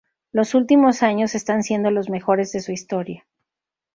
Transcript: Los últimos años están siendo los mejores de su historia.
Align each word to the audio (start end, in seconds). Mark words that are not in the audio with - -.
Los 0.31 0.55
últimos 0.55 1.03
años 1.03 1.35
están 1.35 1.61
siendo 1.61 1.91
los 1.91 2.09
mejores 2.09 2.51
de 2.53 2.61
su 2.61 2.71
historia. 2.71 3.23